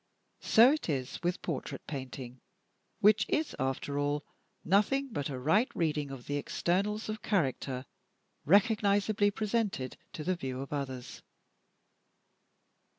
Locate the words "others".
10.73-11.21